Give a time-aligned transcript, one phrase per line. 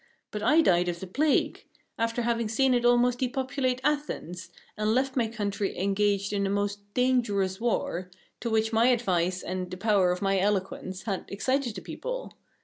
[0.31, 1.63] But I died of the plague,
[1.95, 6.79] after having seen it almost depopulate Athens, and left my country engaged in a most
[6.95, 8.09] dangerous war,
[8.39, 12.33] to which my advice and the power of my eloquence had excited the people.